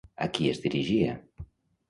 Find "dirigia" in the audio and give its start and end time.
0.63-1.13